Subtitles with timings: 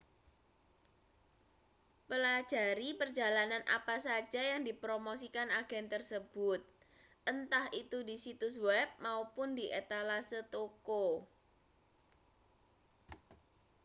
[2.09, 6.57] pelajari perjalanan apa saja yang dipromosikan agen tersebut
[7.31, 11.05] entah itu di situs web maupun di etalase toko